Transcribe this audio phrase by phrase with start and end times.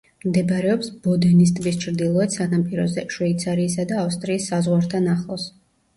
[0.27, 5.47] მდებარეობს ბოდენის ტბის ჩრდილოეთ სანაპიროზე, შვეიცარიისა და ავსტრიის საზღვართან ახლოს.